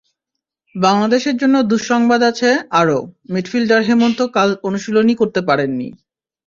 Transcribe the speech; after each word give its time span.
বাংলাদেশের 0.75 1.35
জন্য 1.37 1.55
দুঃসংবাদ 1.63 2.21
আছে 2.23 2.49
আরও, 2.71 2.99
মিডফিল্ডার 3.33 3.81
হেমন্ত 3.83 4.19
কাল 4.35 4.49
অনুশীলনই 4.67 5.15
করতে 5.15 5.41
পারেননি। 5.47 5.87